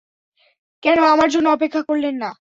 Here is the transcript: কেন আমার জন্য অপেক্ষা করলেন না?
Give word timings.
কেন 0.83 0.97
আমার 1.13 1.29
জন্য 1.33 1.47
অপেক্ষা 1.51 1.81
করলেন 1.89 2.15
না? 2.17 2.29